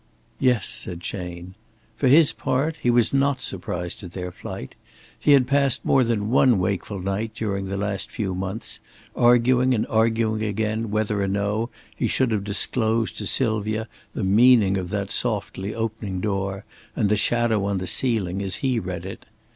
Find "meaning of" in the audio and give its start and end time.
14.23-14.89